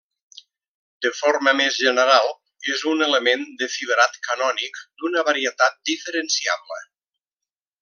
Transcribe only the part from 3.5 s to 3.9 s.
del